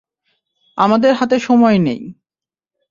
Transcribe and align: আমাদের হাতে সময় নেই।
আমাদের 0.77 1.11
হাতে 1.13 1.37
সময় 1.39 1.77
নেই। 1.79 2.01